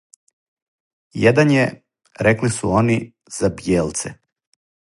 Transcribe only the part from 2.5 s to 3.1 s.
су они,